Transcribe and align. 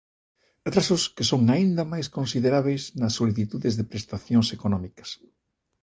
Atrasos 0.67 1.03
que 1.15 1.27
son 1.31 1.41
aínda 1.55 1.83
máis 1.93 2.07
considerábeis 2.17 2.83
nas 3.01 3.15
solicitudes 3.19 3.73
de 3.75 3.87
prestacións 3.91 4.47
económicas. 4.57 5.09